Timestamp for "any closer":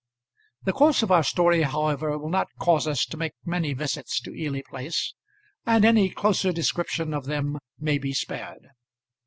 5.85-6.51